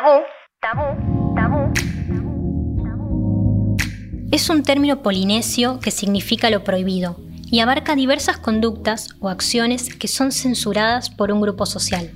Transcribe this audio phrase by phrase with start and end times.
[0.00, 0.24] Tabú,
[0.62, 1.74] tabú, tabú.
[4.32, 7.18] Es un término polinesio que significa lo prohibido
[7.50, 12.12] y abarca diversas conductas o acciones que son censuradas por un grupo social.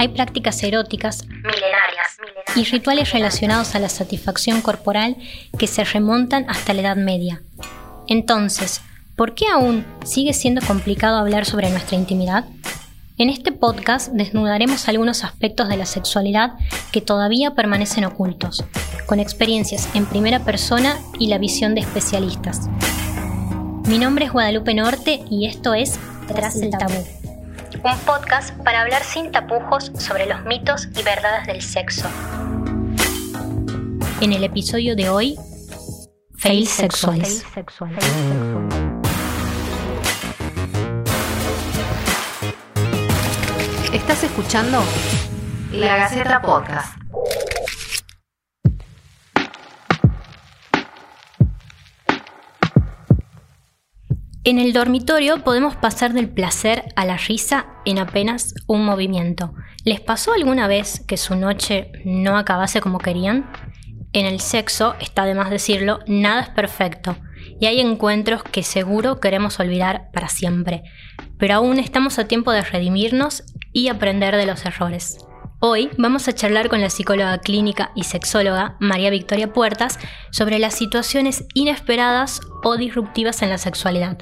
[0.00, 2.16] Hay prácticas eróticas milenarias
[2.56, 5.16] y rituales relacionados a la satisfacción corporal
[5.56, 7.42] que se remontan hasta la Edad Media.
[8.08, 8.80] Entonces,
[9.14, 12.44] ¿por qué aún sigue siendo complicado hablar sobre nuestra intimidad?
[13.18, 16.52] En este podcast desnudaremos algunos aspectos de la sexualidad
[16.92, 18.62] que todavía permanecen ocultos,
[19.06, 22.68] con experiencias en primera persona y la visión de especialistas.
[23.88, 25.98] Mi nombre es Guadalupe Norte y esto es
[26.28, 27.06] Tras el Tabú,
[27.82, 32.06] un podcast para hablar sin tapujos sobre los mitos y verdades del sexo.
[34.20, 35.38] En el episodio de hoy,
[36.36, 37.46] fails sexuales.
[43.96, 44.78] Estás escuchando
[45.72, 46.98] La Gaceta Podcast.
[54.44, 59.54] En el dormitorio podemos pasar del placer a la risa en apenas un movimiento.
[59.82, 63.50] ¿Les pasó alguna vez que su noche no acabase como querían?
[64.12, 67.16] En el sexo, está de más decirlo, nada es perfecto
[67.60, 70.82] y hay encuentros que seguro queremos olvidar para siempre,
[71.38, 75.18] pero aún estamos a tiempo de redimirnos y aprender de los errores.
[75.58, 79.98] Hoy vamos a charlar con la psicóloga clínica y sexóloga María Victoria Puertas
[80.30, 84.18] sobre las situaciones inesperadas o disruptivas en la sexualidad,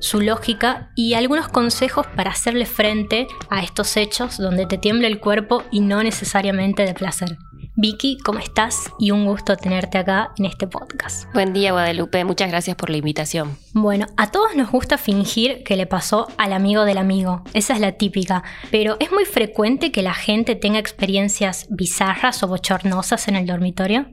[0.00, 5.20] su lógica y algunos consejos para hacerle frente a estos hechos donde te tiembla el
[5.20, 7.36] cuerpo y no necesariamente de placer.
[7.80, 8.90] Vicky, ¿cómo estás?
[8.98, 11.32] Y un gusto tenerte acá en este podcast.
[11.32, 12.24] Buen día, Guadalupe.
[12.24, 13.56] Muchas gracias por la invitación.
[13.72, 17.44] Bueno, a todos nos gusta fingir que le pasó al amigo del amigo.
[17.54, 18.42] Esa es la típica.
[18.72, 24.06] Pero es muy frecuente que la gente tenga experiencias bizarras o bochornosas en el dormitorio.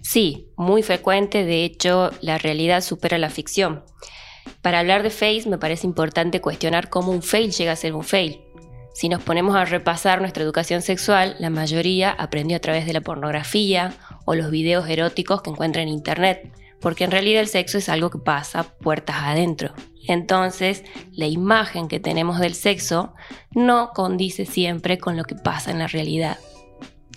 [0.00, 1.44] Sí, muy frecuente.
[1.44, 3.82] De hecho, la realidad supera la ficción.
[4.60, 8.04] Para hablar de fails me parece importante cuestionar cómo un fail llega a ser un
[8.04, 8.42] fail.
[8.92, 13.00] Si nos ponemos a repasar nuestra educación sexual, la mayoría aprendió a través de la
[13.00, 13.94] pornografía
[14.26, 18.10] o los videos eróticos que encuentra en internet, porque en realidad el sexo es algo
[18.10, 19.72] que pasa puertas adentro.
[20.08, 23.14] Entonces, la imagen que tenemos del sexo
[23.52, 26.38] no condice siempre con lo que pasa en la realidad.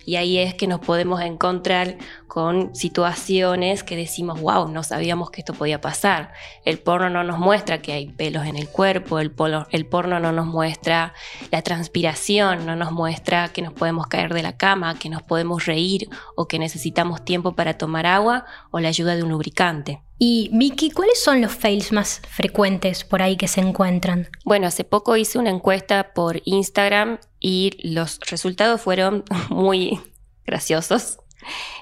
[0.05, 5.41] Y ahí es que nos podemos encontrar con situaciones que decimos, wow, no sabíamos que
[5.41, 6.31] esto podía pasar.
[6.63, 9.33] El porno no nos muestra que hay pelos en el cuerpo, el,
[9.71, 11.13] el porno no nos muestra
[11.51, 15.65] la transpiración, no nos muestra que nos podemos caer de la cama, que nos podemos
[15.65, 20.04] reír o que necesitamos tiempo para tomar agua o la ayuda de un lubricante.
[20.17, 24.29] Y Vicky, ¿cuáles son los fails más frecuentes por ahí que se encuentran?
[24.45, 29.99] Bueno, hace poco hice una encuesta por Instagram y los resultados fueron muy
[30.45, 31.19] graciosos.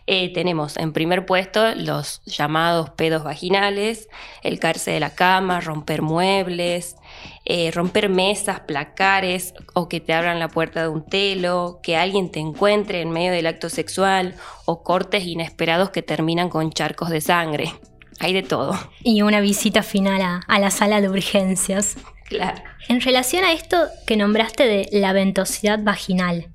[0.07, 4.09] Eh, tenemos en primer puesto los llamados pedos vaginales,
[4.41, 6.97] el caerse de la cama, romper muebles,
[7.45, 12.31] eh, romper mesas, placares o que te abran la puerta de un telo, que alguien
[12.31, 17.21] te encuentre en medio del acto sexual o cortes inesperados que terminan con charcos de
[17.21, 17.71] sangre.
[18.23, 18.79] Hay de todo.
[19.03, 21.97] Y una visita final a, la sala de urgencias.
[22.29, 22.63] Claro.
[22.88, 26.47] En relación a esto que nombraste de la ventosidad vaginal,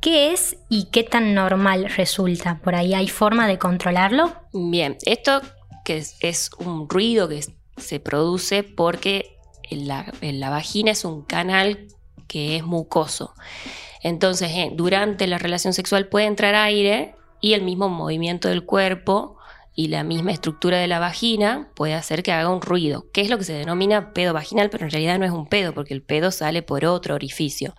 [0.00, 2.60] ¿qué es y qué tan normal resulta?
[2.62, 4.32] ¿Por ahí hay forma de controlarlo?
[4.52, 5.42] Bien, esto
[5.84, 7.44] que es, un ruido que
[7.76, 9.36] se produce porque
[9.68, 11.88] la, la, vagina es un canal
[12.28, 13.34] que es mucoso.
[14.04, 19.39] Entonces, eh, durante la relación sexual puede entrar aire y el mismo movimiento del cuerpo
[19.74, 23.30] y la misma estructura de la vagina puede hacer que haga un ruido, que es
[23.30, 26.02] lo que se denomina pedo vaginal, pero en realidad no es un pedo, porque el
[26.02, 27.74] pedo sale por otro orificio.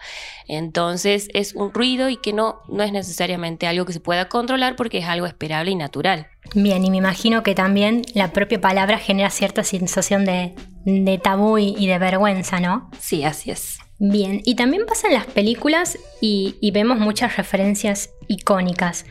[0.47, 4.75] Entonces es un ruido y que no, no es necesariamente algo que se pueda controlar
[4.75, 6.27] porque es algo esperable y natural.
[6.55, 11.57] Bien, y me imagino que también la propia palabra genera cierta sensación de, de tabú
[11.57, 12.89] y de vergüenza, ¿no?
[12.99, 13.77] Sí, así es.
[14.03, 19.05] Bien, y también pasa en las películas y, y, vemos muchas referencias icónicas.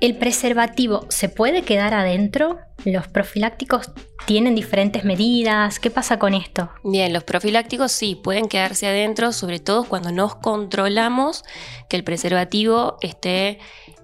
[0.00, 2.58] ¿El preservativo se puede quedar adentro?
[2.84, 3.90] ¿Los profilácticos
[4.26, 5.78] tienen diferentes medidas?
[5.78, 6.70] ¿Qué pasa con esto?
[6.84, 11.44] Bien, los profilácticos sí pueden quedarse adentro, sobre todo cuando nos controlamos
[11.88, 13.58] que el preservativo esté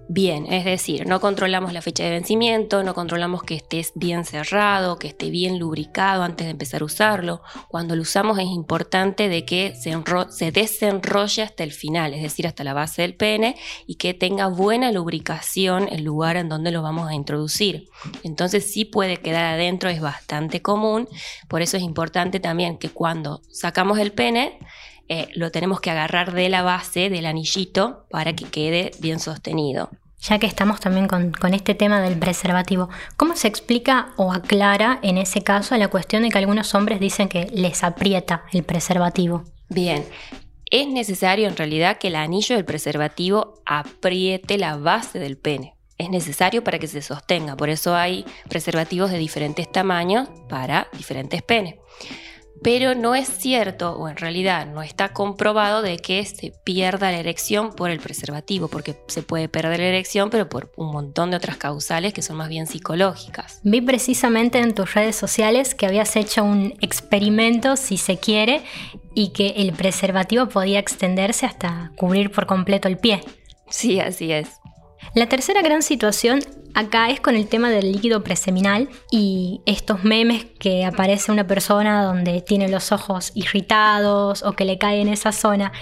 [0.09, 4.99] bien, es decir, no controlamos la fecha de vencimiento, no controlamos que esté bien cerrado,
[4.99, 7.43] que esté bien lubricado antes de empezar a usarlo.
[7.69, 9.97] Cuando lo usamos es importante de que se,
[10.31, 13.57] se desenrolle hasta el final, es decir, hasta la base del pene
[13.87, 17.89] y que tenga buena lubricación el lugar en donde lo vamos a introducir.
[18.23, 21.09] Entonces sí puede quedar adentro, es bastante común,
[21.49, 24.59] por eso es importante también que cuando sacamos el pene,
[25.13, 29.91] eh, lo tenemos que agarrar de la base del anillito para que quede bien sostenido.
[30.21, 32.89] Ya que estamos también con, con, este tema del preservativo,
[33.19, 37.29] ¿cómo se explica o aclara en ese caso la cuestión de que algunos hombres dicen
[37.29, 39.45] que les aprieta el preservativo?
[39.69, 40.03] Bien,
[40.71, 45.75] es necesario en realidad que el anillo del preservativo apriete la base del pene.
[45.99, 51.43] Es necesario para que se sostenga, por eso hay preservativos de diferentes tamaños para diferentes
[51.43, 51.75] penes
[52.63, 57.19] pero no es cierto, o en realidad no está comprobado, de que se pierda la
[57.19, 61.37] erección por el preservativo, porque se puede perder la erección, pero por un montón de
[61.37, 63.61] otras causales que son más bien psicológicas.
[63.65, 68.63] Vi precisamente en tus redes sociales que habías hecho un experimento, si se quiere,
[69.15, 73.21] y que el preservativo podía extenderse hasta cubrir por completo el pie.
[73.69, 74.49] Sí, así es.
[75.15, 76.41] La tercera gran situación
[76.75, 82.05] acá es con el tema del líquido preseminal y estos memes que aparece una persona
[82.05, 85.73] donde tiene los ojos irritados o que le cae en esa zona.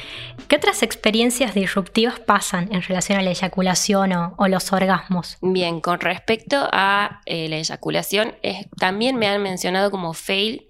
[0.49, 5.39] ¿Qué otras experiencias disruptivas pasan en relación a la eyaculación o, los orgasmos?
[5.43, 8.35] Bien, con respecto a eh, la eyaculación,
[8.79, 10.69] también me han mencionado como fail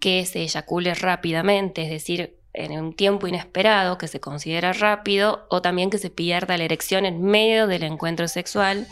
[0.00, 5.62] que se eyacule rápidamente, es decir, en un tiempo inesperado que se considera rápido o
[5.62, 8.86] también que se pierda la erección en medio del encuentro sexual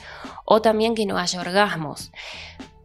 [0.44, 2.12] o también que no haya orgasmos.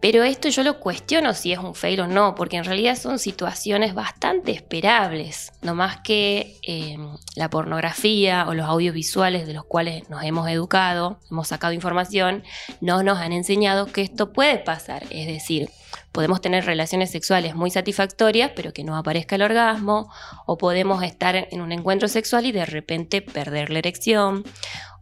[0.01, 3.19] Pero esto yo lo cuestiono si es un fail o no, porque en realidad son
[3.19, 10.09] situaciones bastante esperables, no más que em, la pornografía o los audiovisuales de los cuales
[10.09, 12.43] nos hemos educado, hemos sacado información,
[12.79, 15.03] no nos han enseñado que esto puede pasar.
[15.09, 15.69] Es decir,
[16.11, 20.11] podemos tener relaciones sexuales muy satisfactorias, pero que no aparezca el orgasmo,
[20.45, 24.43] o podemos estar en un encuentro sexual y de repente perder la erección,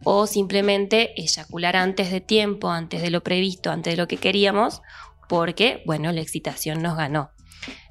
[0.04, 4.82] o simplemente eyacular antes de tiempo, antes de lo previsto, antes de lo que queríamos,
[5.28, 7.30] porque, bueno, la excitación nos ganó.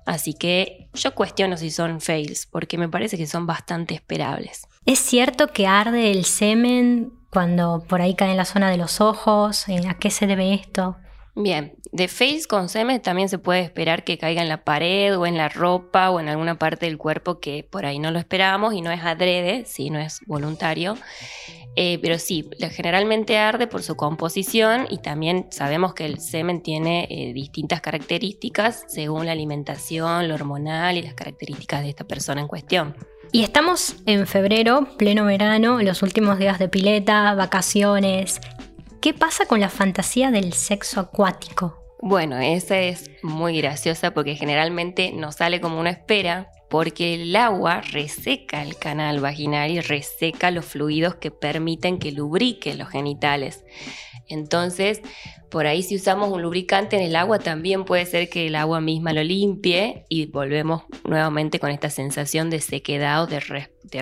[0.05, 4.67] Así que yo cuestiono si son fails, porque me parece que son bastante esperables.
[4.85, 9.01] ¿Es cierto que arde el semen cuando por ahí cae en la zona de los
[9.01, 9.65] ojos?
[9.67, 10.95] ¿A qué se debe esto?
[11.39, 15.27] Bien, de fails con semen también se puede esperar que caiga en la pared o
[15.27, 18.73] en la ropa o en alguna parte del cuerpo que por ahí no lo esperábamos
[18.73, 20.97] y no es adrede, sí, no es voluntario.
[21.75, 27.07] Eh, pero sí, generalmente arde por su composición y también sabemos que el semen tiene
[27.07, 32.47] eh, distintas características según la alimentación, lo hormonal y las características de esta persona en
[32.47, 32.95] cuestión.
[33.31, 38.41] Y estamos en febrero, pleno verano, los últimos días de pileta, vacaciones.
[39.01, 41.77] ¿Qué pasa con la fantasía del sexo acuático?
[41.99, 47.81] Bueno, esa es muy graciosa porque generalmente no sale como uno espera, porque el agua
[47.81, 53.63] reseca el canal vaginal y reseca los fluidos que permiten que lubriquen los genitales.
[54.29, 55.01] Entonces,
[55.49, 58.81] por ahí si usamos un lubricante en el agua, también puede ser que el agua
[58.81, 63.39] misma lo limpie y volvemos nuevamente con esta sensación de sequedad o de,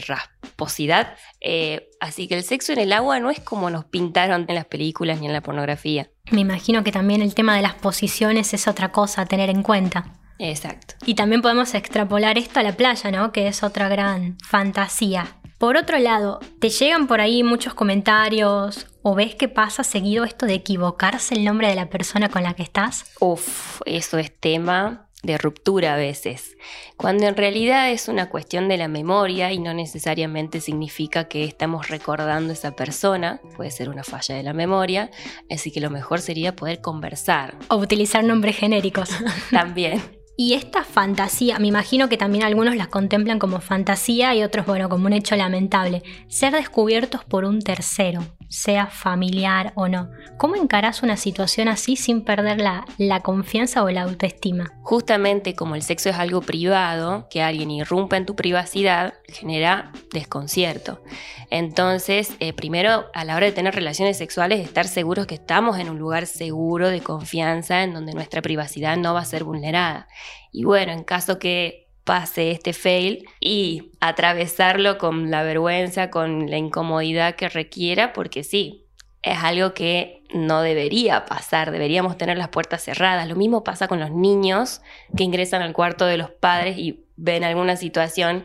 [0.02, 1.16] rasposidad.
[1.42, 4.66] Eh, así que el sexo en el agua no es como nos pintaron en las
[4.66, 6.10] películas ni en la pornografía.
[6.32, 9.62] Me imagino que también el tema de las posiciones es otra cosa a tener en
[9.62, 10.25] cuenta.
[10.40, 10.96] Exacto.
[11.06, 13.32] Y también podemos extrapolar esto a la playa, ¿no?
[13.32, 15.38] Que es otra gran fantasía.
[15.58, 20.46] Por otro lado, ¿te llegan por ahí muchos comentarios o ves que pasa seguido esto
[20.46, 23.06] de equivocarse el nombre de la persona con la que estás?
[23.20, 26.56] Uf, eso es tema de ruptura a veces,
[26.98, 31.90] cuando en realidad es una cuestión de la memoria y no necesariamente significa que estamos
[31.90, 35.10] recordando a esa persona, puede ser una falla de la memoria,
[35.50, 37.58] así que lo mejor sería poder conversar.
[37.70, 39.10] O utilizar nombres genéricos.
[39.52, 40.02] También.
[40.38, 44.90] Y esta fantasía, me imagino que también algunos las contemplan como fantasía y otros, bueno,
[44.90, 50.10] como un hecho lamentable, ser descubiertos por un tercero, sea familiar o no.
[50.38, 54.74] ¿Cómo encarás una situación así sin perder la, confianza o la autoestima?
[54.82, 61.02] Justamente como el sexo es algo privado, que alguien irrumpa en tu privacidad genera desconcierto.
[61.50, 65.90] Entonces, eh, primero, a la hora de tener relaciones sexuales, estar seguros que estamos en
[65.90, 70.08] un lugar seguro de confianza, en donde nuestra privacidad no va a ser vulnerada.
[70.52, 76.58] Y bueno, en caso que pase este fail y atravesarlo con la vergüenza, con la
[76.58, 78.86] incomodidad que requiera, porque sí,
[79.26, 83.28] es algo que no debería pasar, deberíamos tener las puertas cerradas.
[83.28, 84.82] Lo mismo pasa con los niños
[85.18, 88.44] que ingresan al cuarto de los padres y ven alguna situación.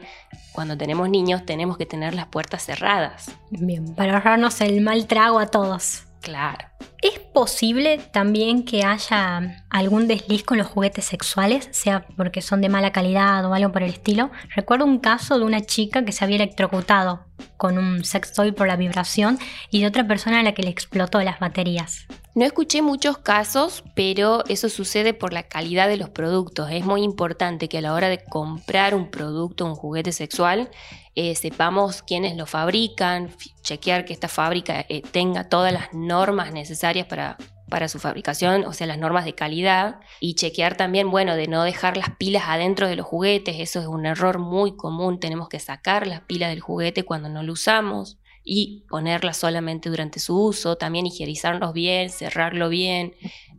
[0.53, 3.31] Cuando tenemos niños tenemos que tener las puertas cerradas.
[3.51, 6.07] Bien, para ahorrarnos el mal trago a todos.
[6.21, 6.67] Claro.
[7.03, 12.69] ¿Es posible también que haya algún desliz con los juguetes sexuales, sea porque son de
[12.69, 14.31] mala calidad o algo por el estilo?
[14.55, 17.25] Recuerdo un caso de una chica que se había electrocutado
[17.57, 19.39] con un sex toy por la vibración
[19.71, 22.07] y de otra persona a la que le explotó las baterías.
[22.35, 26.71] No escuché muchos casos, pero eso sucede por la calidad de los productos.
[26.71, 30.71] Es muy importante que a la hora de comprar un producto, un juguete sexual,
[31.14, 33.31] eh, sepamos quiénes lo fabrican,
[33.62, 37.37] chequear que esta fábrica eh, tenga todas las normas necesarias para,
[37.69, 41.64] para su fabricación, o sea, las normas de calidad, y chequear también, bueno, de no
[41.64, 45.59] dejar las pilas adentro de los juguetes, eso es un error muy común, tenemos que
[45.59, 50.76] sacar las pilas del juguete cuando no lo usamos y ponerlas solamente durante su uso,
[50.76, 53.14] también higienizarlos bien, cerrarlo bien,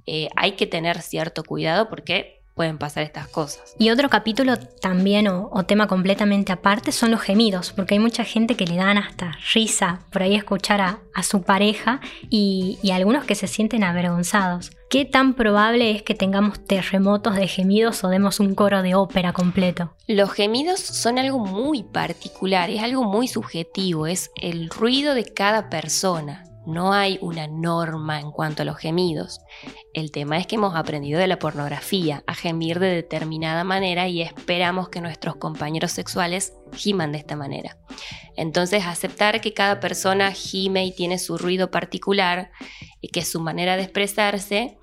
[0.05, 3.75] eh, hay que tener cierto cuidado porque pueden pasar estas cosas.
[3.79, 8.55] Y otro capítulo también o, tema completamente aparte son los gemidos, porque hay mucha gente
[8.55, 13.35] que le dan hasta risa por ahí escuchar a, su pareja y, y, algunos que
[13.35, 14.71] se sienten avergonzados.
[14.89, 19.31] ¿Qué tan probable es que tengamos terremotos de gemidos o demos un coro de ópera
[19.31, 19.93] completo?
[20.07, 25.69] Los gemidos son algo muy particular, es algo muy subjetivo, es el ruido de cada
[25.69, 26.50] persona.
[26.65, 29.41] No hay una norma en cuanto a los gemidos.
[29.93, 34.21] El tema es que hemos aprendido de la pornografía a gemir de determinada manera y
[34.21, 37.77] esperamos que nuestros compañeros sexuales giman de esta manera.
[38.35, 42.51] Entonces, aceptar que cada persona gime y tiene su ruido particular
[43.01, 44.77] y que es su manera de expresarse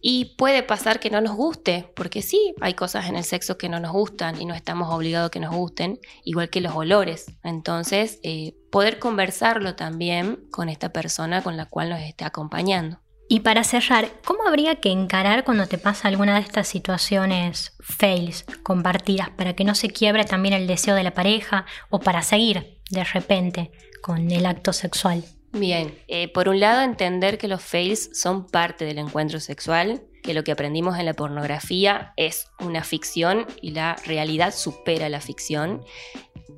[0.00, 3.68] y puede pasar que no nos guste, porque sí, hay cosas en el sexo que
[3.68, 7.26] no nos gustan y no estamos obligados a que nos gusten, igual que los olores.
[7.42, 13.00] Entonces, eh, poder conversarlo también con esta persona con la cual nos esté acompañando.
[13.30, 18.46] Y para cerrar, ¿cómo habría que encarar cuando te pasa alguna de estas situaciones fails
[18.62, 22.80] compartidas para que no se quiebre también el deseo de la pareja o para seguir
[22.90, 25.24] de repente con el acto sexual?
[25.52, 30.34] Bien, eh, por un lado entender que los fails son parte del encuentro sexual, que
[30.34, 35.82] lo que aprendimos en la pornografía es una ficción y la realidad supera la ficción.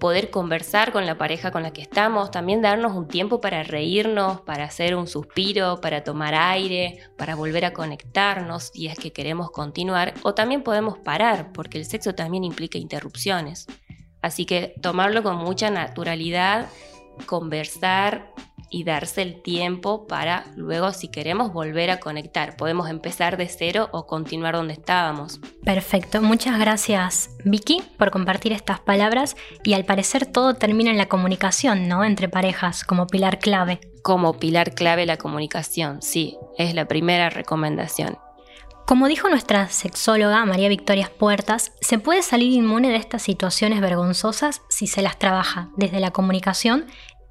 [0.00, 4.40] Poder conversar con la pareja con la que estamos, también darnos un tiempo para reírnos,
[4.40, 9.52] para hacer un suspiro, para tomar aire, para volver a conectarnos si es que queremos
[9.52, 13.66] continuar, o también podemos parar, porque el sexo también implica interrupciones.
[14.20, 16.68] Así que tomarlo con mucha naturalidad,
[17.26, 18.32] conversar,
[18.71, 22.57] y darse el tiempo para luego, si queremos, volver a conectar.
[22.57, 25.41] Podemos empezar de cero o continuar donde estábamos.
[25.65, 31.07] Perfecto, muchas gracias Vicky por compartir estas palabras y al parecer todo termina en la
[31.07, 32.05] comunicación, ¿no?
[32.05, 33.81] Entre parejas, como pilar clave.
[34.03, 38.17] Como pilar clave la comunicación, sí, es la primera recomendación.
[38.87, 44.62] Como dijo nuestra sexóloga María Victoria Puertas, se puede salir inmune de estas situaciones vergonzosas
[44.69, 46.87] si se las trabaja desde la comunicación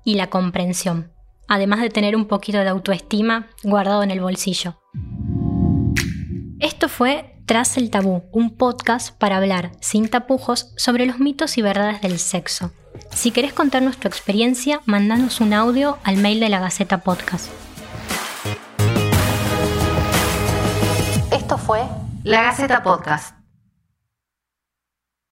[0.05, 1.12] y la comprensión
[1.50, 4.79] además de tener un poquito de autoestima guardado en el bolsillo.
[6.60, 11.62] Esto fue Tras el Tabú, un podcast para hablar sin tapujos sobre los mitos y
[11.62, 12.72] verdades del sexo.
[13.12, 17.50] Si querés contarnos tu experiencia, mandanos un audio al mail de la Gaceta Podcast.
[21.32, 21.82] Esto fue
[22.24, 23.38] La Gaceta Podcast.